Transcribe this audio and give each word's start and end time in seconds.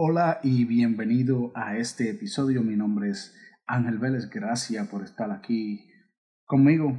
Hola 0.00 0.38
y 0.44 0.64
bienvenido 0.64 1.50
a 1.56 1.76
este 1.76 2.08
episodio. 2.08 2.62
Mi 2.62 2.76
nombre 2.76 3.10
es 3.10 3.34
Ángel 3.66 3.98
Vélez. 3.98 4.30
Gracias 4.30 4.86
por 4.86 5.02
estar 5.02 5.32
aquí 5.32 5.90
conmigo. 6.44 6.96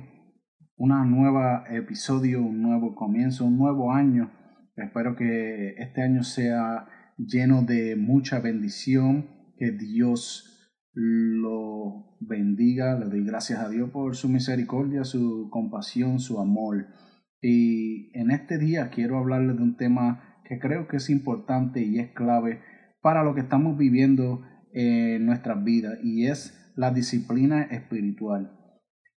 Una 0.76 1.06
nueva 1.06 1.64
episodio, 1.70 2.42
un 2.42 2.62
nuevo 2.62 2.96
comienzo, 2.96 3.46
un 3.46 3.58
nuevo 3.58 3.94
año. 3.94 4.34
Espero 4.76 5.16
que 5.16 5.76
este 5.78 6.02
año 6.02 6.24
sea 6.24 6.90
lleno 7.18 7.62
de 7.62 7.96
mucha 7.96 8.42
bendición, 8.42 9.30
que 9.56 9.72
Dios 9.72 10.76
lo 10.92 12.18
bendiga. 12.20 13.00
Le 13.00 13.06
doy 13.06 13.24
gracias 13.24 13.62
a 13.62 13.70
Dios 13.70 13.92
por 13.92 14.18
su 14.18 14.28
misericordia, 14.28 15.06
su 15.06 15.48
compasión, 15.50 16.20
su 16.20 16.38
amor. 16.38 16.88
Y 17.42 18.12
en 18.20 18.32
este 18.32 18.58
día 18.58 18.90
quiero 18.90 19.18
hablarles 19.18 19.56
de 19.56 19.64
un 19.64 19.78
tema 19.78 20.42
que 20.44 20.60
creo 20.60 20.90
que 20.90 20.98
es 20.98 21.10
importante 21.10 21.82
y 21.82 22.00
es 22.00 22.12
clave 22.12 22.60
para 23.02 23.24
lo 23.24 23.34
que 23.34 23.42
estamos 23.42 23.78
viviendo 23.78 24.42
en 24.74 25.26
nuestras 25.26 25.64
vidas 25.64 25.98
y 26.04 26.28
es 26.28 26.72
la 26.76 26.92
disciplina 26.92 27.64
espiritual. 27.64 28.56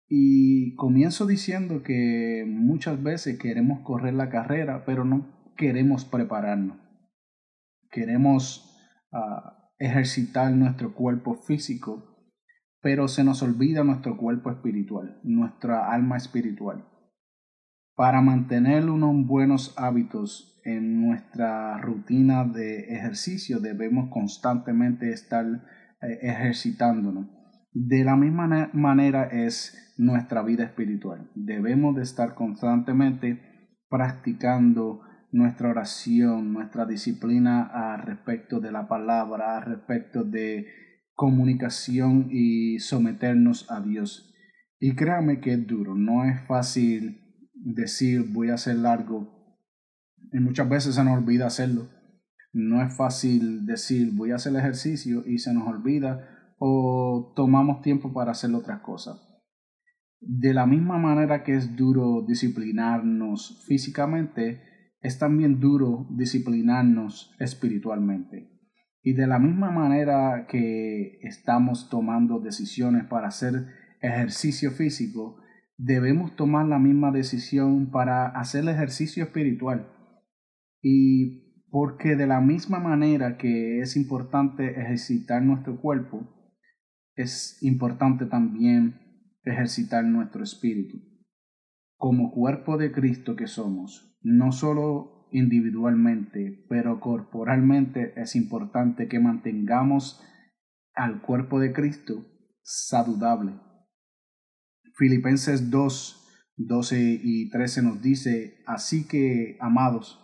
Y 0.08 0.74
comienzo 0.74 1.26
diciendo 1.26 1.82
que 1.82 2.44
muchas 2.48 3.02
veces 3.02 3.38
queremos 3.38 3.80
correr 3.84 4.14
la 4.14 4.28
carrera, 4.28 4.84
pero 4.84 5.04
no 5.04 5.52
queremos 5.56 6.04
prepararnos. 6.04 6.78
Queremos 7.90 8.76
ah, 9.12 9.70
ejercitar 9.78 10.52
nuestro 10.52 10.94
cuerpo 10.94 11.34
físico, 11.34 12.32
pero 12.80 13.08
se 13.08 13.22
nos 13.24 13.42
olvida 13.42 13.84
nuestro 13.84 14.16
cuerpo 14.16 14.50
espiritual, 14.50 15.20
nuestra 15.22 15.92
alma 15.92 16.16
espiritual. 16.16 16.89
Para 18.00 18.22
mantener 18.22 18.88
unos 18.88 19.26
buenos 19.26 19.74
hábitos 19.76 20.58
en 20.64 21.02
nuestra 21.02 21.76
rutina 21.82 22.44
de 22.44 22.94
ejercicio 22.94 23.60
debemos 23.60 24.08
constantemente 24.08 25.12
estar 25.12 25.44
eh, 26.00 26.18
ejercitándonos. 26.22 27.26
De 27.74 28.02
la 28.02 28.16
misma 28.16 28.70
manera 28.72 29.24
es 29.24 29.94
nuestra 29.98 30.42
vida 30.42 30.64
espiritual. 30.64 31.30
Debemos 31.34 31.94
de 31.94 32.00
estar 32.00 32.34
constantemente 32.34 33.38
practicando 33.90 35.02
nuestra 35.30 35.68
oración, 35.68 36.54
nuestra 36.54 36.86
disciplina 36.86 37.64
a 37.70 37.98
respecto 37.98 38.60
de 38.60 38.72
la 38.72 38.88
palabra, 38.88 39.58
a 39.58 39.60
respecto 39.60 40.24
de 40.24 40.68
comunicación 41.12 42.28
y 42.30 42.78
someternos 42.78 43.70
a 43.70 43.82
Dios. 43.82 44.34
Y 44.78 44.94
créame 44.94 45.40
que 45.40 45.52
es 45.52 45.66
duro, 45.66 45.94
no 45.94 46.24
es 46.24 46.40
fácil 46.46 47.19
decir 47.62 48.24
voy 48.32 48.50
a 48.50 48.54
hacer 48.54 48.76
largo 48.76 49.40
y 50.32 50.40
muchas 50.40 50.68
veces 50.68 50.94
se 50.94 51.04
nos 51.04 51.18
olvida 51.18 51.46
hacerlo. 51.46 51.88
No 52.52 52.82
es 52.82 52.96
fácil 52.96 53.66
decir 53.66 54.10
voy 54.12 54.32
a 54.32 54.36
hacer 54.36 54.54
ejercicio 54.56 55.24
y 55.26 55.38
se 55.38 55.52
nos 55.52 55.68
olvida 55.68 56.54
o 56.58 57.32
tomamos 57.36 57.80
tiempo 57.82 58.12
para 58.12 58.32
hacer 58.32 58.54
otras 58.54 58.80
cosas. 58.80 59.30
De 60.20 60.52
la 60.52 60.66
misma 60.66 60.98
manera 60.98 61.42
que 61.42 61.54
es 61.54 61.76
duro 61.76 62.24
disciplinarnos 62.26 63.64
físicamente, 63.66 64.62
es 65.00 65.18
también 65.18 65.60
duro 65.60 66.06
disciplinarnos 66.10 67.34
espiritualmente. 67.38 68.50
Y 69.02 69.14
de 69.14 69.26
la 69.26 69.38
misma 69.38 69.70
manera 69.70 70.46
que 70.46 71.18
estamos 71.22 71.88
tomando 71.88 72.38
decisiones 72.38 73.06
para 73.06 73.28
hacer 73.28 73.66
ejercicio 74.02 74.72
físico, 74.72 75.40
debemos 75.82 76.36
tomar 76.36 76.66
la 76.66 76.78
misma 76.78 77.10
decisión 77.10 77.90
para 77.90 78.26
hacer 78.26 78.62
el 78.62 78.68
ejercicio 78.68 79.24
espiritual. 79.24 79.90
Y 80.82 81.68
porque 81.70 82.16
de 82.16 82.26
la 82.26 82.40
misma 82.40 82.80
manera 82.80 83.38
que 83.38 83.80
es 83.80 83.96
importante 83.96 84.80
ejercitar 84.80 85.42
nuestro 85.42 85.80
cuerpo, 85.80 86.28
es 87.14 87.62
importante 87.62 88.26
también 88.26 89.00
ejercitar 89.44 90.04
nuestro 90.04 90.42
espíritu. 90.42 90.98
Como 91.96 92.30
cuerpo 92.30 92.76
de 92.76 92.92
Cristo 92.92 93.36
que 93.36 93.46
somos, 93.46 94.18
no 94.22 94.52
solo 94.52 95.28
individualmente, 95.32 96.66
pero 96.68 97.00
corporalmente 97.00 98.12
es 98.16 98.36
importante 98.36 99.08
que 99.08 99.18
mantengamos 99.18 100.22
al 100.94 101.22
cuerpo 101.22 101.58
de 101.60 101.72
Cristo 101.72 102.26
saludable. 102.62 103.69
Filipenses 104.96 105.70
2, 105.70 106.28
12 106.56 107.20
y 107.22 107.50
13 107.50 107.82
nos 107.82 108.02
dice, 108.02 108.62
así 108.66 109.06
que, 109.06 109.56
amados, 109.60 110.20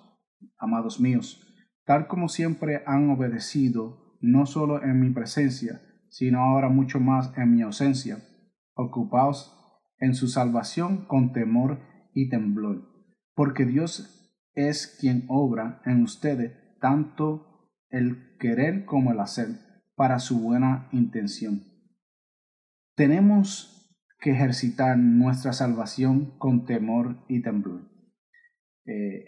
amados 0.59 1.00
míos, 1.00 1.43
tal 1.84 2.06
como 2.09 2.28
siempre 2.28 2.82
han 2.87 3.10
obedecido, 3.10 4.19
no 4.21 4.47
solo 4.47 4.82
en 4.82 5.00
mi 5.00 5.10
presencia, 5.10 5.82
sino 6.10 6.41
ahora 6.41 6.69
mucho 6.69 7.00
más 7.00 7.32
en 7.37 7.54
mi 7.54 7.62
ausencia, 7.62 8.19
ocupaos 8.75 9.53
en 9.99 10.15
su 10.15 10.28
salvación 10.28 11.06
con 11.06 11.33
temor 11.33 11.81
y 12.15 12.28
temblor, 12.28 12.83
porque 13.34 13.65
Dios 13.65 14.33
es 14.54 14.97
quien 15.00 15.25
obra 15.28 15.83
en 15.84 16.03
ustedes 16.03 16.53
tanto 16.81 17.71
el 17.91 18.37
querer 18.38 18.84
como 18.84 19.12
el 19.12 19.21
hacer 19.21 19.48
para 19.94 20.19
su 20.19 20.41
buena 20.41 20.88
intención. 20.93 21.62
Tenemos 22.94 23.75
que 24.19 24.31
ejercitar 24.31 24.97
nuestra 24.99 25.53
salvación 25.53 26.38
con 26.38 26.65
temor 26.65 27.25
y 27.28 27.43
temblor. 27.43 27.82
Eh, 28.87 29.25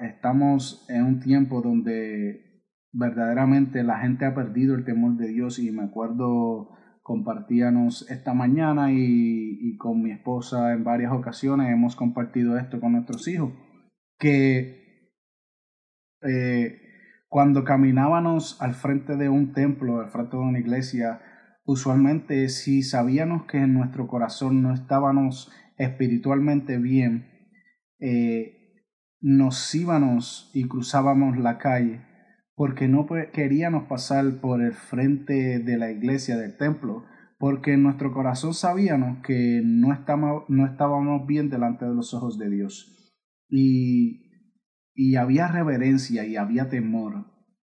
estamos 0.00 0.86
en 0.88 1.04
un 1.04 1.20
tiempo 1.20 1.60
donde 1.60 2.64
verdaderamente 2.92 3.82
la 3.82 3.98
gente 3.98 4.24
ha 4.24 4.34
perdido 4.34 4.74
el 4.74 4.84
temor 4.84 5.16
de 5.16 5.28
Dios 5.28 5.58
y 5.58 5.70
me 5.70 5.84
acuerdo 5.84 6.76
compartíamos 7.02 8.08
esta 8.10 8.34
mañana 8.34 8.92
y, 8.92 9.76
con 9.78 10.02
mi 10.02 10.12
esposa 10.12 10.72
en 10.72 10.84
varias 10.84 11.12
ocasiones 11.12 11.70
hemos 11.70 11.96
compartido 11.96 12.58
esto 12.58 12.80
con 12.80 12.92
nuestros 12.92 13.26
hijos, 13.28 13.52
que 14.18 15.10
eh, 16.22 16.80
cuando 17.28 17.64
caminábamos 17.64 18.60
al 18.60 18.74
frente 18.74 19.16
de 19.16 19.28
un 19.28 19.52
templo, 19.52 20.00
al 20.00 20.10
frente 20.10 20.36
de 20.36 20.42
una 20.42 20.58
iglesia, 20.58 21.20
usualmente 21.70 22.48
si 22.48 22.82
sabíamos 22.82 23.44
que 23.44 23.58
en 23.58 23.74
nuestro 23.74 24.08
corazón 24.08 24.60
no 24.60 24.74
estábamos 24.74 25.52
espiritualmente 25.76 26.78
bien, 26.78 27.28
eh, 28.00 28.74
nos 29.20 29.72
íbamos 29.74 30.50
y 30.52 30.66
cruzábamos 30.66 31.38
la 31.38 31.58
calle 31.58 32.00
porque 32.56 32.88
no 32.88 33.06
queríamos 33.32 33.84
pasar 33.84 34.40
por 34.40 34.62
el 34.62 34.72
frente 34.72 35.60
de 35.60 35.78
la 35.78 35.90
iglesia 35.90 36.36
del 36.36 36.56
templo, 36.58 37.04
porque 37.38 37.72
en 37.72 37.84
nuestro 37.84 38.12
corazón 38.12 38.52
sabíamos 38.52 39.22
que 39.24 39.62
no 39.64 39.94
estábamos, 39.94 40.44
no 40.48 40.66
estábamos 40.66 41.26
bien 41.26 41.48
delante 41.48 41.86
de 41.86 41.94
los 41.94 42.12
ojos 42.12 42.36
de 42.36 42.50
Dios. 42.50 43.16
Y, 43.48 44.28
y 44.94 45.16
había 45.16 45.48
reverencia 45.48 46.26
y 46.26 46.36
había 46.36 46.68
temor. 46.68 47.26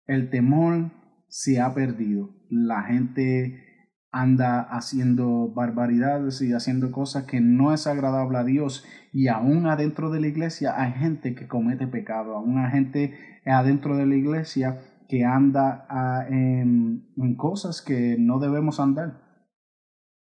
El 0.06 0.30
temor 0.30 0.92
se 1.30 1.60
ha 1.60 1.74
perdido. 1.74 2.30
La 2.50 2.84
gente 2.84 3.75
anda 4.16 4.62
haciendo 4.62 5.52
barbaridades 5.54 6.42
y 6.42 6.54
haciendo 6.54 6.90
cosas 6.94 7.26
que 7.26 7.42
no 7.42 7.74
es 7.74 7.86
agradable 7.86 8.38
a 8.38 8.46
Dios 8.46 8.86
y 9.12 9.28
aún 9.28 9.68
adentro 9.68 10.10
de 10.10 10.22
la 10.22 10.28
iglesia 10.28 10.82
hay 10.82 10.94
gente 10.94 11.36
que 11.36 11.50
comete 11.50 11.86
pecado, 11.86 12.34
aún 12.34 12.58
hay 12.58 12.72
gente 12.72 13.14
adentro 13.46 13.98
de 13.98 14.06
la 14.06 14.16
iglesia 14.16 14.80
que 15.10 15.26
anda 15.26 15.86
ah, 15.90 16.26
en, 16.30 17.14
en, 17.18 17.36
cosas 17.36 17.82
que 17.82 18.16
no 18.18 18.40
debemos 18.40 18.80
andar. 18.80 19.22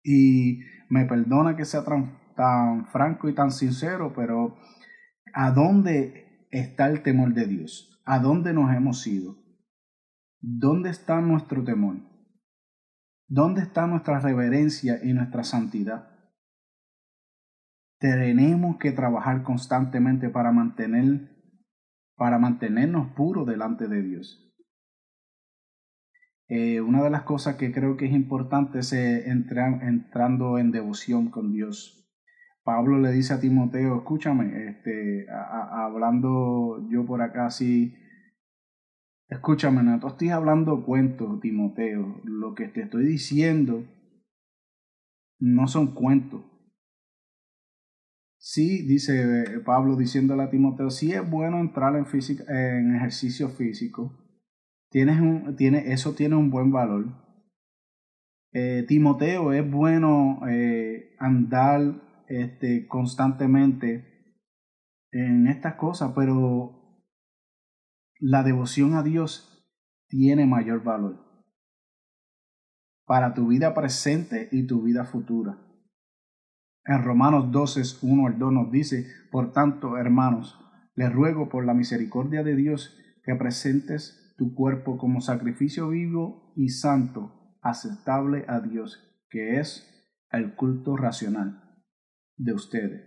Y 0.03 0.61
me 0.89 1.05
perdona 1.05 1.55
que 1.55 1.63
sea 1.63 1.85
tan, 1.85 2.17
tan 2.35 2.87
franco 2.87 3.29
y 3.29 3.35
tan 3.35 3.51
sincero, 3.51 4.11
pero 4.15 4.57
¿a 5.35 5.51
dónde 5.51 6.47
está 6.49 6.87
el 6.87 7.03
temor 7.03 7.35
de 7.35 7.45
Dios? 7.45 8.01
¿A 8.05 8.17
dónde 8.17 8.53
nos 8.53 8.75
hemos 8.75 9.05
ido? 9.05 9.37
¿Dónde 10.41 10.89
está 10.89 11.21
nuestro 11.21 11.63
temor? 11.63 12.12
¿Dónde 13.35 13.61
está 13.61 13.87
nuestra 13.87 14.19
reverencia 14.19 14.99
y 15.03 15.11
nuestra 15.11 15.43
santidad? 15.43 16.07
Tenemos 17.97 18.77
que 18.77 18.91
trabajar 18.91 19.41
constantemente 19.41 20.29
para 20.29 20.51
mantener 20.51 21.31
para 22.15 22.37
mantenernos 22.37 23.07
puros 23.15 23.47
delante 23.47 23.87
de 23.87 24.03
Dios. 24.03 24.53
Eh, 26.47 26.79
una 26.79 27.01
de 27.01 27.09
las 27.09 27.23
cosas 27.23 27.55
que 27.55 27.71
creo 27.71 27.97
que 27.97 28.05
es 28.05 28.11
importante 28.11 28.79
es 28.79 28.93
eh, 28.93 29.27
entrando 29.27 30.59
en 30.59 30.69
devoción 30.69 31.31
con 31.31 31.51
Dios. 31.51 32.07
Pablo 32.61 32.99
le 32.99 33.11
dice 33.13 33.33
a 33.33 33.39
Timoteo, 33.39 33.97
escúchame, 33.97 34.69
este, 34.69 35.25
hablando 35.31 36.87
yo 36.87 37.03
por 37.03 37.23
acá 37.23 37.47
así 37.47 37.95
Escúchame, 39.33 39.81
no 39.81 39.99
te 39.99 40.05
estoy 40.05 40.29
hablando 40.29 40.85
cuentos, 40.85 41.39
Timoteo. 41.41 42.21
Lo 42.23 42.53
que 42.53 42.67
te 42.67 42.81
estoy 42.81 43.05
diciendo 43.05 43.83
no 45.39 45.67
son 45.67 45.95
cuentos. 45.95 46.43
Sí, 48.37 48.85
dice 48.85 49.59
Pablo 49.65 49.95
diciéndole 49.95 50.43
a 50.43 50.51
Timoteo, 50.51 50.91
sí 50.91 51.13
es 51.13 51.27
bueno 51.27 51.59
entrar 51.59 51.95
en, 51.95 52.05
en 52.47 52.95
ejercicio 52.95 53.49
físico, 53.49 54.19
Tienes 54.91 55.19
un, 55.19 55.55
tiene, 55.55 55.91
eso 55.91 56.13
tiene 56.13 56.35
un 56.35 56.51
buen 56.51 56.71
valor. 56.71 57.07
Eh, 58.51 58.85
Timoteo 58.87 59.51
es 59.51 59.67
bueno 59.67 60.41
eh, 60.47 61.15
andar 61.17 62.23
este, 62.27 62.85
constantemente 62.87 64.37
en 65.11 65.47
estas 65.47 65.73
cosas, 65.73 66.11
pero 66.15 66.82
la 68.25 68.41
devoción 68.41 68.93
a 68.93 69.03
Dios 69.03 69.67
tiene 70.07 70.45
mayor 70.45 70.81
valor 70.81 71.19
para 73.05 73.33
tu 73.33 73.47
vida 73.47 73.73
presente 73.73 74.47
y 74.49 74.65
tu 74.65 74.81
vida 74.81 75.03
futura. 75.03 75.57
En 76.85 77.03
Romanos 77.03 77.51
12, 77.51 77.81
1 78.01 78.27
al 78.27 78.39
2 78.39 78.53
nos 78.53 78.71
dice, 78.71 79.07
por 79.29 79.51
tanto, 79.51 79.97
hermanos, 79.97 80.57
les 80.95 81.11
ruego 81.11 81.49
por 81.49 81.65
la 81.65 81.73
misericordia 81.73 82.43
de 82.43 82.55
Dios 82.55 82.97
que 83.25 83.35
presentes 83.35 84.33
tu 84.37 84.55
cuerpo 84.55 84.97
como 84.97 85.19
sacrificio 85.19 85.89
vivo 85.89 86.53
y 86.55 86.69
santo, 86.69 87.57
aceptable 87.61 88.45
a 88.47 88.61
Dios, 88.61 89.03
que 89.29 89.59
es 89.59 90.07
el 90.31 90.55
culto 90.55 90.95
racional 90.95 91.61
de 92.37 92.53
ustedes. 92.53 93.01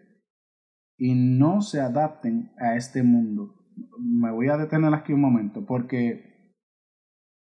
Y 0.98 1.14
no 1.14 1.62
se 1.62 1.80
adapten 1.80 2.52
a 2.58 2.76
este 2.76 3.02
mundo. 3.02 3.55
Me 3.98 4.30
voy 4.30 4.48
a 4.48 4.56
detener 4.56 4.92
aquí 4.94 5.12
un 5.12 5.20
momento 5.20 5.64
porque 5.66 6.54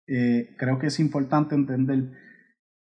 eh, 0.06 0.54
creo 0.58 0.78
que 0.78 0.88
es 0.88 1.00
importante 1.00 1.54
entender 1.54 2.12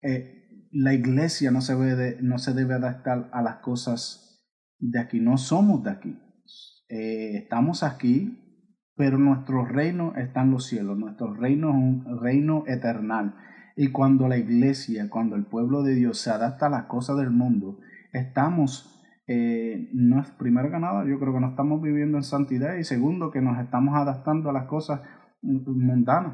eh, 0.02 0.42
la 0.72 0.94
iglesia 0.94 1.52
no 1.52 1.62
se, 1.62 1.76
debe, 1.76 2.18
no 2.22 2.38
se 2.38 2.54
debe 2.54 2.76
adaptar 2.76 3.30
a 3.34 3.42
las 3.42 3.58
cosas 3.58 4.46
de 4.80 5.00
aquí. 5.00 5.20
No 5.20 5.38
somos 5.38 5.84
de 5.84 5.92
aquí. 5.92 6.20
Eh, 6.90 7.38
estamos 7.38 7.84
aquí, 7.84 8.66
pero 8.96 9.18
nuestro 9.18 9.66
reino 9.66 10.14
está 10.16 10.42
en 10.42 10.52
los 10.52 10.68
cielos. 10.68 10.98
Nuestro 10.98 11.34
reino 11.34 11.70
es 11.70 11.76
un 11.76 12.22
reino 12.22 12.64
eternal. 12.68 13.36
Y 13.76 13.92
cuando 13.92 14.28
la 14.28 14.38
iglesia, 14.38 15.10
cuando 15.10 15.36
el 15.36 15.46
pueblo 15.46 15.84
de 15.84 15.96
Dios 15.96 16.20
se 16.20 16.30
adapta 16.30 16.68
a 16.68 16.70
las 16.70 16.86
cosas 16.86 17.18
del 17.18 17.32
mundo, 17.32 17.80
estamos, 18.14 19.01
eh, 19.34 19.90
no 19.94 20.20
es 20.20 20.30
primero 20.32 20.70
que 20.70 20.78
nada, 20.78 21.06
yo 21.06 21.18
creo 21.18 21.34
que 21.34 21.40
no 21.40 21.52
estamos 21.52 21.82
viviendo 21.82 22.18
en 22.18 22.24
santidad 22.24 22.76
y 22.76 22.84
segundo 22.84 23.32
que 23.32 23.40
nos 23.40 23.58
estamos 23.60 23.96
adaptando 23.96 24.50
a 24.50 24.54
las 24.54 24.66
cosas 24.66 25.00
mundanas. 25.42 26.34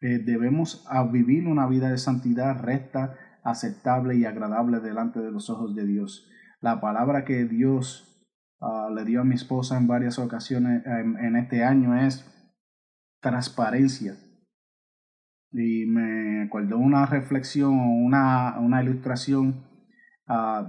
Eh, 0.00 0.18
debemos 0.24 0.88
vivir 1.12 1.46
una 1.46 1.66
vida 1.66 1.90
de 1.90 1.98
santidad 1.98 2.58
recta, 2.58 3.14
aceptable 3.44 4.16
y 4.16 4.24
agradable 4.24 4.80
delante 4.80 5.20
de 5.20 5.30
los 5.30 5.50
ojos 5.50 5.76
de 5.76 5.86
Dios. 5.86 6.26
La 6.62 6.80
palabra 6.80 7.26
que 7.26 7.44
Dios 7.44 8.26
ah, 8.62 8.88
le 8.94 9.04
dio 9.04 9.20
a 9.20 9.24
mi 9.24 9.34
esposa 9.34 9.76
en 9.76 9.86
varias 9.86 10.18
ocasiones 10.18 10.82
en, 10.86 11.36
este 11.36 11.64
año 11.64 11.94
es 11.98 12.26
transparencia. 13.20 14.14
Y 15.50 15.84
me 15.84 16.44
acuerdo 16.44 16.78
una 16.78 17.04
reflexión 17.04 17.74
una, 17.78 18.58
una 18.58 18.82
ilustración 18.82 19.71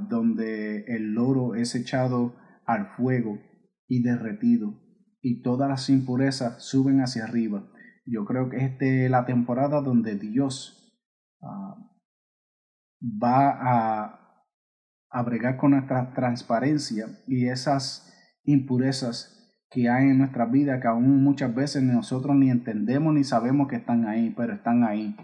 donde 0.10 0.86
el 0.86 1.13
loro 1.13 1.56
es 1.56 1.75
echado 1.75 2.36
al 2.65 2.88
fuego 2.95 3.39
y 3.88 4.01
derretido 4.01 4.80
y 5.21 5.42
todas 5.42 5.69
las 5.69 5.89
impurezas 5.89 6.63
suben 6.63 7.01
hacia 7.01 7.25
arriba 7.25 7.69
yo 8.06 8.25
creo 8.25 8.50
que 8.50 8.57
esta 8.57 8.86
es 8.86 9.10
la 9.10 9.25
temporada 9.25 9.81
donde 9.81 10.15
Dios 10.15 10.94
ah, 11.42 11.75
va 13.01 13.50
a, 13.51 14.19
a 15.10 15.57
con 15.57 15.71
nuestra 15.71 16.13
transparencia 16.13 17.07
y 17.27 17.48
esas 17.48 18.12
impurezas 18.44 19.30
que 19.69 19.89
hay 19.89 20.10
en 20.10 20.19
nuestra 20.19 20.45
vida 20.45 20.80
que 20.80 20.88
aún 20.88 21.24
muchas 21.24 21.54
veces 21.56 21.81
nosotros 21.81 22.36
ni 22.36 22.50
entendemos 22.50 23.13
ni 23.13 23.24
sabemos 23.24 23.68
que 23.68 23.77
están 23.77 24.06
ahí, 24.06 24.33
pero 24.38 24.54
están 24.54 24.83
ahí. 24.83 25.15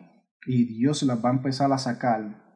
Y 0.47 0.65
Dios 0.65 1.03
las 1.03 1.23
va 1.23 1.29
a 1.29 1.33
empezar 1.33 1.71
a 1.71 1.77
sacar 1.77 2.48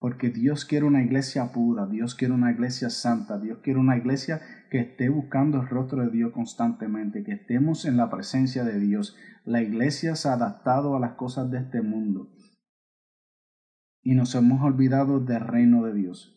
porque 0.00 0.30
Dios 0.30 0.64
quiere 0.64 0.86
una 0.86 1.02
iglesia 1.02 1.52
pura, 1.52 1.86
Dios 1.86 2.14
quiere 2.14 2.32
una 2.32 2.50
iglesia 2.50 2.88
santa, 2.88 3.38
Dios 3.38 3.58
quiere 3.62 3.78
una 3.78 3.98
iglesia 3.98 4.40
que 4.70 4.80
esté 4.80 5.10
buscando 5.10 5.60
el 5.60 5.68
rostro 5.68 6.02
de 6.02 6.10
Dios 6.10 6.32
constantemente, 6.32 7.22
que 7.22 7.32
estemos 7.32 7.84
en 7.84 7.98
la 7.98 8.08
presencia 8.08 8.64
de 8.64 8.80
Dios. 8.80 9.14
La 9.44 9.60
iglesia 9.60 10.16
se 10.16 10.30
ha 10.30 10.32
adaptado 10.32 10.96
a 10.96 11.00
las 11.00 11.12
cosas 11.12 11.50
de 11.50 11.58
este 11.58 11.82
mundo 11.82 12.32
y 14.02 14.14
nos 14.14 14.34
hemos 14.34 14.62
olvidado 14.62 15.20
del 15.20 15.46
reino 15.46 15.84
de 15.84 15.92
Dios. 15.92 16.34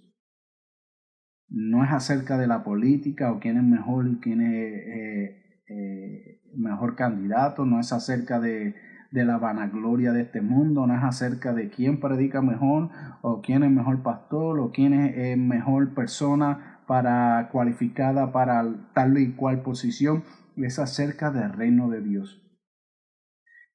No 1.47 1.85
es 1.85 1.91
acerca 1.91 2.37
de 2.37 2.47
la 2.47 2.65
política 2.65 3.31
o 3.31 3.39
quién 3.39 3.55
es 3.55 3.63
mejor, 3.63 4.19
quién 4.19 4.41
es 4.41 4.53
eh, 4.53 5.63
eh, 5.69 6.41
mejor 6.57 6.97
candidato, 6.97 7.65
no 7.65 7.79
es 7.79 7.93
acerca 7.93 8.41
de 8.41 8.75
de 9.13 9.25
la 9.25 9.37
vanagloria 9.37 10.11
de 10.11 10.23
este 10.23 10.41
mundo, 10.41 10.87
no 10.87 10.95
es 10.95 11.03
acerca 11.03 11.53
de 11.53 11.69
quién 11.69 11.99
predica 11.99 12.41
mejor 12.41 12.89
o 13.21 13.43
quién 13.43 13.63
es 13.63 13.69
mejor 13.69 14.01
pastor 14.01 14.59
o 14.59 14.71
quién 14.71 14.93
es 14.93 15.37
mejor 15.37 15.93
persona 15.93 16.81
para 16.87 17.47
cualificada 17.51 18.31
para 18.31 18.65
tal 18.95 19.19
y 19.19 19.33
cual 19.35 19.61
posición, 19.61 20.23
es 20.57 20.79
acerca 20.79 21.29
del 21.29 21.53
reino 21.53 21.89
de 21.89 22.01
Dios. 22.01 22.41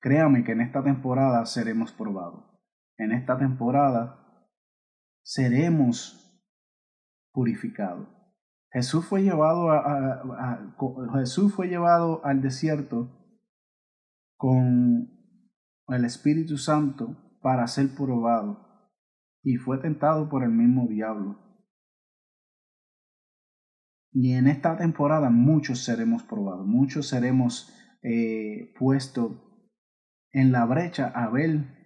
Créame 0.00 0.42
que 0.42 0.52
en 0.52 0.60
esta 0.60 0.82
temporada 0.82 1.46
seremos 1.46 1.92
probados. 1.92 2.44
En 2.96 3.12
esta 3.12 3.38
temporada 3.38 4.18
seremos 5.22 6.42
purificados. 7.32 8.08
Jesús 8.72 9.06
fue 9.06 9.22
llevado 9.22 9.70
a, 9.70 10.74
Jesús 11.14 11.54
fue 11.54 11.68
llevado 11.68 12.24
al 12.24 12.42
desierto 12.42 13.08
con 14.36 15.17
el 15.94 16.04
Espíritu 16.04 16.58
Santo 16.58 17.16
para 17.40 17.66
ser 17.66 17.94
probado 17.94 18.66
y 19.42 19.56
fue 19.56 19.78
tentado 19.78 20.28
por 20.28 20.42
el 20.42 20.50
mismo 20.50 20.86
diablo. 20.86 21.38
Y 24.12 24.32
en 24.32 24.46
esta 24.46 24.76
temporada 24.76 25.30
muchos 25.30 25.84
seremos 25.84 26.22
probados, 26.22 26.66
muchos 26.66 27.08
seremos 27.08 27.72
eh, 28.02 28.74
puestos 28.78 29.32
en 30.32 30.52
la 30.52 30.64
brecha 30.64 31.06
a 31.14 31.30
ver 31.30 31.78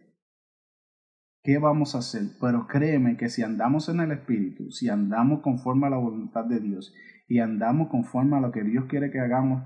qué 1.42 1.58
vamos 1.58 1.94
a 1.94 1.98
hacer. 1.98 2.22
Pero 2.40 2.66
créeme 2.66 3.16
que 3.16 3.28
si 3.28 3.42
andamos 3.42 3.88
en 3.88 4.00
el 4.00 4.12
Espíritu, 4.12 4.70
si 4.70 4.88
andamos 4.88 5.42
conforme 5.42 5.86
a 5.86 5.90
la 5.90 5.98
voluntad 5.98 6.44
de 6.44 6.60
Dios 6.60 6.94
y 7.28 7.40
andamos 7.40 7.88
conforme 7.88 8.36
a 8.36 8.40
lo 8.40 8.52
que 8.52 8.62
Dios 8.62 8.86
quiere 8.88 9.10
que 9.10 9.20
hagamos, 9.20 9.64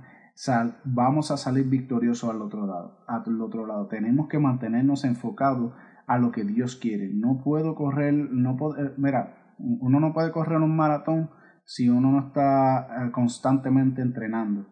vamos 0.85 1.31
a 1.31 1.37
salir 1.37 1.69
victoriosos 1.69 2.31
al 2.31 2.43
otro 2.43 2.67
lado. 2.67 3.05
Al 3.07 3.41
otro 3.41 3.67
lado. 3.67 3.87
Tenemos 3.89 4.29
que 4.29 4.39
mantenernos 4.39 5.05
enfocados 5.05 5.73
a 6.07 6.19
lo 6.19 6.31
que 6.31 6.45
Dios 6.45 6.77
quiere. 6.77 7.11
No 7.13 7.41
puedo 7.43 7.75
correr, 7.75 8.15
no 8.15 8.57
puedo, 8.57 8.77
eh, 8.77 8.95
mira, 8.97 9.55
uno 9.59 10.01
no 10.01 10.13
puede 10.13 10.33
correr 10.33 10.59
un 10.59 10.77
maratón 10.77 11.31
si 11.65 11.89
uno 11.89 12.13
no 12.13 12.29
está 12.29 13.07
eh, 13.07 13.11
constantemente 13.11 14.03
entrenando 14.03 14.67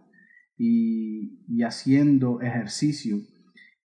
y, 0.56 1.44
y 1.48 1.62
haciendo 1.62 2.40
ejercicio. 2.40 3.16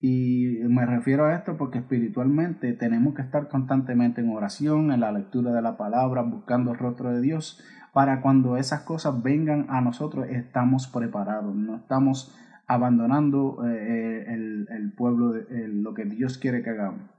Y 0.01 0.60
me 0.70 0.86
refiero 0.86 1.25
a 1.25 1.36
esto 1.36 1.58
porque 1.58 1.80
espiritualmente 1.80 2.72
tenemos 2.74 3.15
que 3.15 3.22
estar 3.22 3.50
constantemente 3.50 4.22
en 4.22 4.30
oración, 4.30 4.92
en 4.92 5.01
la 5.01 5.12
lectura 5.12 5.51
de 5.51 5.62
la 5.62 5.75
palabra, 5.75 6.22
buscando 6.22 6.72
el 6.72 6.77
rostro 6.77 7.12
de 7.12 7.20
Dios, 7.20 7.62
para 8.00 8.22
cuando 8.22 8.56
esas 8.56 8.84
cosas 8.84 9.22
vengan 9.22 9.65
a 9.68 9.82
nosotros 9.82 10.25
estamos 10.29 10.88
preparados, 10.88 11.53
no 11.53 11.75
estamos 11.75 12.34
abandonando 12.65 13.68
eh, 13.68 14.24
eh, 14.25 14.65
el, 14.70 14.94
pueblo, 14.96 15.34
lo 15.50 15.94
que 15.94 16.06
Dios 16.06 16.38
quiere 16.38 16.63
que 16.63 16.70
hagamos. 16.70 17.12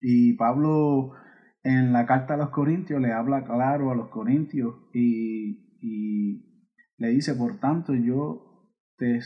Y 0.00 0.34
Pablo 0.34 1.14
en 1.64 1.92
la 1.92 2.06
carta 2.06 2.34
a 2.34 2.36
los 2.36 2.50
Corintios 2.50 3.00
le 3.00 3.12
habla 3.12 3.42
claro 3.42 3.90
a 3.90 3.96
los 3.96 4.08
Corintios 4.10 4.72
y, 4.94 5.80
y 5.82 6.68
le 6.96 7.08
dice, 7.08 7.34
por 7.34 7.58
tanto 7.58 7.92
yo 7.92 8.70
te, 8.98 9.18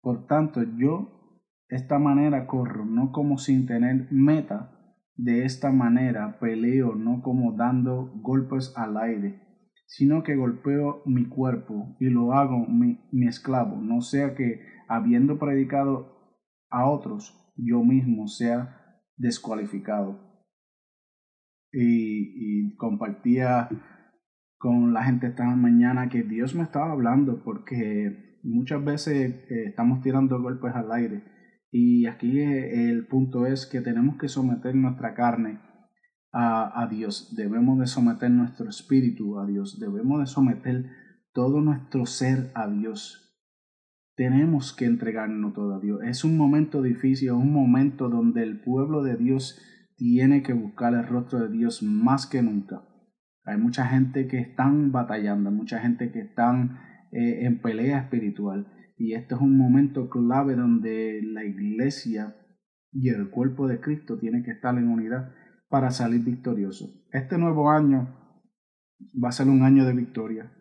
por 0.00 0.26
tanto 0.26 0.62
yo 0.78 1.42
esta 1.68 1.98
manera 1.98 2.46
corro, 2.46 2.86
no 2.86 3.12
como 3.12 3.36
sin 3.36 3.66
tener 3.66 4.08
meta, 4.10 4.77
de 5.18 5.44
esta 5.44 5.72
manera 5.72 6.38
peleo 6.38 6.94
no 6.94 7.22
como 7.22 7.52
dando 7.52 8.12
golpes 8.22 8.72
al 8.76 8.96
aire, 8.96 9.42
sino 9.86 10.22
que 10.22 10.36
golpeo 10.36 11.02
mi 11.06 11.28
cuerpo 11.28 11.96
y 11.98 12.08
lo 12.08 12.32
hago 12.32 12.66
mi, 12.66 13.00
esclavo, 13.26 13.76
no 13.76 14.00
sea 14.00 14.34
que, 14.36 14.60
habiendo 14.88 15.38
predicado 15.38 16.38
a 16.70 16.88
otros, 16.88 17.52
yo 17.56 17.82
mismo 17.82 18.28
sea 18.28 19.02
descualificado. 19.16 20.24
Y, 21.72 22.76
compartía 22.76 23.68
con 24.56 24.94
la 24.94 25.02
gente 25.02 25.26
esta 25.26 25.44
mañana 25.44 26.08
que 26.08 26.22
Dios 26.22 26.54
me 26.54 26.62
estaba 26.62 26.92
hablando 26.92 27.42
porque 27.42 28.38
muchas 28.44 28.84
veces 28.84 29.34
eh, 29.50 29.64
estamos 29.66 30.00
tirando 30.00 30.40
golpes 30.40 30.74
al 30.74 30.92
aire 30.92 31.37
y 31.70 32.06
aquí 32.06 32.40
el 32.40 33.06
punto 33.06 33.46
es 33.46 33.66
que 33.66 33.80
tenemos 33.80 34.16
que 34.18 34.28
someter 34.28 34.74
nuestra 34.74 35.14
carne 35.14 35.60
a, 36.32 36.82
a, 36.82 36.86
Dios, 36.88 37.34
debemos 37.36 37.78
de 37.78 37.86
someter 37.86 38.30
nuestro 38.30 38.68
espíritu 38.68 39.38
a 39.38 39.46
Dios, 39.46 39.78
debemos 39.80 40.20
de 40.20 40.26
someter 40.26 40.86
todo 41.32 41.60
nuestro 41.60 42.06
ser 42.06 42.50
a 42.54 42.68
Dios. 42.68 43.24
tenemos 44.16 44.74
que 44.74 44.84
entregarnos 44.84 45.54
todo 45.54 45.76
a 45.76 45.80
Dios. 45.80 46.00
Es 46.02 46.24
un 46.24 46.36
momento 46.36 46.82
difícil, 46.82 47.28
es 47.28 47.34
un 47.34 47.52
momento 47.52 48.08
donde 48.08 48.42
el 48.42 48.60
pueblo 48.60 49.04
de 49.04 49.16
Dios 49.16 49.60
tiene 49.96 50.42
que 50.42 50.52
buscar 50.52 50.94
el 50.94 51.06
rostro 51.06 51.38
de 51.38 51.50
Dios 51.50 51.84
más 51.84 52.26
que 52.26 52.42
nunca. 52.42 52.82
Hay 53.44 53.56
mucha 53.58 53.86
gente 53.86 54.26
que 54.26 54.38
están 54.38 54.90
batallando, 54.90 55.50
mucha 55.50 55.78
gente 55.78 56.10
que 56.10 56.20
están 56.20 56.80
eh, 57.12 57.46
en 57.46 57.62
pelea 57.62 58.00
espiritual. 58.00 58.66
Y 58.98 59.14
este 59.14 59.36
es 59.36 59.40
un 59.40 59.56
momento 59.56 60.10
clave 60.10 60.56
donde 60.56 61.20
la 61.22 61.44
iglesia 61.44 62.36
y 62.92 63.10
el 63.10 63.30
cuerpo 63.30 63.68
de 63.68 63.80
Cristo 63.80 64.18
tiene 64.18 64.42
que 64.42 64.50
estar 64.50 64.76
en 64.76 64.88
unidad 64.88 65.32
para 65.68 65.90
salir 65.90 66.24
victorioso. 66.24 66.86
Este 67.12 67.38
nuevo 67.38 67.70
año 67.70 68.16
va 69.22 69.28
a 69.28 69.32
ser 69.32 69.48
un 69.48 69.62
año 69.62 69.84
de 69.84 69.94
victoria, 69.94 70.52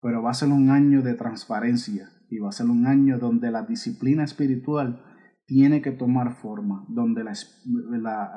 pero 0.00 0.22
va 0.22 0.30
a 0.30 0.34
ser 0.34 0.48
un 0.48 0.70
año 0.70 1.02
de 1.02 1.14
transparencia 1.14 2.08
y 2.30 2.38
va 2.38 2.48
a 2.48 2.52
ser 2.52 2.66
un 2.66 2.86
año 2.86 3.18
donde 3.18 3.50
la 3.50 3.62
disciplina 3.62 4.24
espiritual 4.24 5.04
tiene 5.46 5.82
que 5.82 5.92
tomar 5.92 6.36
forma, 6.36 6.86
donde 6.88 7.22
la, 7.22 7.32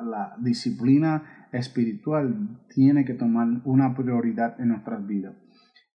la, 0.03 0.35
disciplina 0.41 1.47
espiritual 1.53 2.65
tiene 2.75 3.05
que 3.05 3.13
tomar 3.13 3.47
una 3.63 3.95
prioridad 3.95 4.59
en 4.59 4.69
nuestras 4.69 5.07
vidas. 5.07 5.35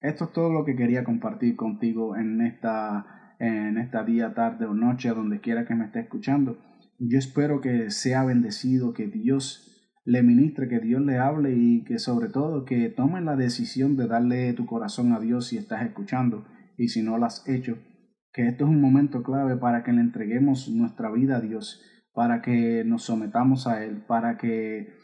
Esto 0.00 0.24
es 0.24 0.32
todo 0.32 0.50
lo 0.50 0.64
que 0.64 0.74
quería 0.74 1.04
compartir 1.04 1.54
contigo 1.54 2.16
en 2.16 2.40
esta, 2.40 3.21
en 3.42 3.76
esta 3.76 4.04
día, 4.04 4.34
tarde 4.34 4.66
o 4.66 4.74
noche, 4.74 5.08
donde 5.08 5.40
quiera 5.40 5.66
que 5.66 5.74
me 5.74 5.86
esté 5.86 6.00
escuchando. 6.00 6.58
Yo 7.00 7.18
espero 7.18 7.60
que 7.60 7.90
sea 7.90 8.24
bendecido, 8.24 8.92
que 8.92 9.08
Dios 9.08 9.68
le 10.04 10.22
ministre, 10.22 10.68
que 10.68 10.78
Dios 10.78 11.02
le 11.02 11.18
hable 11.18 11.52
y 11.56 11.82
que 11.82 11.98
sobre 11.98 12.28
todo 12.28 12.64
que 12.64 12.88
tomen 12.88 13.24
la 13.24 13.34
decisión 13.34 13.96
de 13.96 14.06
darle 14.06 14.52
tu 14.52 14.64
corazón 14.64 15.12
a 15.12 15.18
Dios 15.18 15.48
si 15.48 15.58
estás 15.58 15.84
escuchando 15.84 16.46
y 16.78 16.88
si 16.88 17.02
no 17.02 17.18
lo 17.18 17.26
has 17.26 17.46
hecho, 17.48 17.78
que 18.32 18.46
esto 18.46 18.64
es 18.64 18.70
un 18.70 18.80
momento 18.80 19.24
clave 19.24 19.56
para 19.56 19.82
que 19.82 19.92
le 19.92 20.02
entreguemos 20.02 20.68
nuestra 20.68 21.10
vida 21.10 21.38
a 21.38 21.40
Dios, 21.40 21.82
para 22.14 22.42
que 22.42 22.84
nos 22.84 23.02
sometamos 23.02 23.66
a 23.66 23.84
Él, 23.84 24.04
para 24.06 24.38
que 24.38 24.94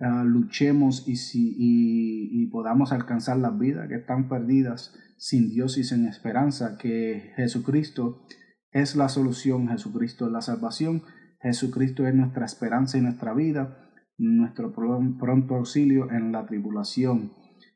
ah, 0.00 0.22
luchemos 0.22 1.08
y, 1.08 1.16
si, 1.16 1.54
y, 1.58 2.42
y 2.42 2.46
podamos 2.48 2.92
alcanzar 2.92 3.38
las 3.38 3.58
vidas 3.58 3.88
que 3.88 3.96
están 3.96 4.28
perdidas 4.28 4.94
sin 5.18 5.48
Dios 5.48 5.78
y 5.78 5.84
sin 5.84 6.06
esperanza, 6.06 6.76
que 6.78 7.32
Jesucristo 7.36 8.26
es 8.70 8.96
la 8.96 9.08
solución, 9.08 9.68
Jesucristo 9.68 10.26
es 10.26 10.32
la 10.32 10.40
salvación, 10.40 11.02
Jesucristo 11.40 12.06
es 12.06 12.14
nuestra 12.14 12.44
esperanza 12.44 12.98
y 12.98 13.02
nuestra 13.02 13.34
vida 13.34 13.82
nuestro 14.18 14.72
pronto 14.72 15.54
auxilio 15.56 16.10
en 16.10 16.32
la 16.32 16.46
tribulación. 16.46 17.32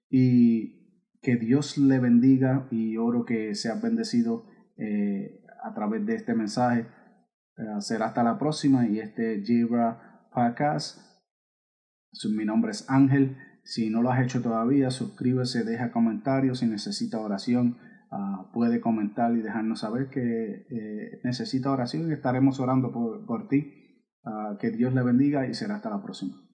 Y 0.09 0.81
que 1.23 1.37
Dios 1.37 1.77
le 1.79 1.99
bendiga 1.99 2.67
y 2.71 2.97
oro 2.97 3.25
que 3.25 3.55
sea 3.55 3.75
bendecido 3.75 4.47
eh, 4.77 5.45
a 5.63 5.75
través 5.75 6.07
de 6.07 6.15
este 6.15 6.35
mensaje. 6.35 6.87
Eh, 7.57 7.81
será 7.81 8.07
hasta 8.07 8.23
la 8.23 8.39
próxima 8.39 8.89
y 8.89 9.01
este 9.01 9.43
Jibra 9.45 10.29
Podcast. 10.33 10.99
Mi 12.35 12.45
nombre 12.45 12.73
es 12.73 12.89
Ángel. 12.89 13.37
Si 13.71 13.89
no 13.89 14.03
lo 14.03 14.11
has 14.11 14.21
hecho 14.21 14.43
todavía, 14.43 14.91
suscríbese, 14.91 15.62
deja 15.62 15.93
comentarios. 15.93 16.59
Si 16.59 16.67
necesita 16.67 17.21
oración, 17.21 17.77
uh, 18.11 18.50
puede 18.53 18.81
comentar 18.81 19.33
y 19.37 19.43
dejarnos 19.43 19.79
saber 19.79 20.09
que 20.09 20.67
eh, 20.69 21.21
necesita 21.23 21.71
oración 21.71 22.11
y 22.11 22.12
estaremos 22.12 22.59
orando 22.59 22.91
por, 22.91 23.25
por 23.27 23.47
ti. 23.47 23.81
Ah, 24.25 24.57
que 24.61 24.71
Dios 24.71 24.93
le 24.93 25.03
bendiga 25.03 25.47
y 25.47 25.55
será 25.55 25.77
hasta 25.77 25.89
la 25.89 26.03
próxima. 26.03 26.50